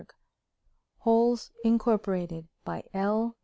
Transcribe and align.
_HOLES 1.01 1.51
INCORPORATED 1.63 2.47
By 2.65 2.85
L. 2.91 3.37